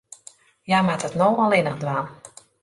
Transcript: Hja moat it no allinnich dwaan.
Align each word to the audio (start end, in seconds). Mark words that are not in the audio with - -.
Hja 0.65 0.79
moat 0.87 1.05
it 1.07 1.17
no 1.21 1.27
allinnich 1.45 1.79
dwaan. 1.83 2.07